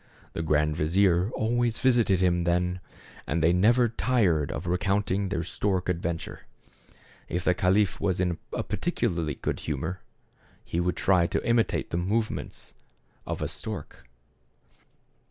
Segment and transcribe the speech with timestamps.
[0.33, 2.79] The grand vizier always visited him then,
[3.27, 6.47] and they never tired of recounting their stork adventure.
[7.29, 10.01] If the caliph was in a particularly good humor,
[10.65, 12.73] he would try to imitate the movements
[13.27, 14.09] of a stork.